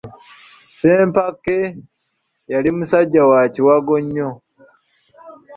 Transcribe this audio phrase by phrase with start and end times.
[0.69, 1.57] Ssempake
[2.53, 4.29] yali musajja wa kiwago nnyo.